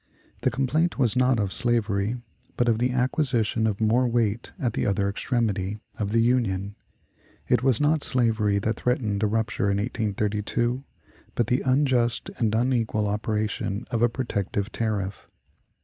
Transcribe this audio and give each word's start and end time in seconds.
The 0.41 0.49
complaint 0.49 0.97
was 0.97 1.15
not 1.15 1.37
of 1.39 1.53
slavery, 1.53 2.15
but 2.57 2.67
of 2.67 2.79
"the 2.79 2.89
acquisition 2.89 3.67
of 3.67 3.79
more 3.79 4.07
weight 4.07 4.51
at 4.57 4.73
the 4.73 4.87
other 4.87 5.07
extremity" 5.07 5.79
of 5.99 6.11
the 6.11 6.21
Union. 6.23 6.75
It 7.47 7.61
was 7.61 7.79
not 7.79 8.01
slavery 8.03 8.57
that 8.57 8.77
threatened 8.77 9.21
a 9.21 9.27
rupture 9.27 9.69
in 9.69 9.77
1832, 9.77 10.83
but 11.35 11.45
the 11.45 11.61
unjust 11.61 12.31
and 12.39 12.55
unequal 12.55 13.05
operation 13.07 13.85
of 13.91 14.01
a 14.01 14.09
protective 14.09 14.71
tariff. 14.71 15.27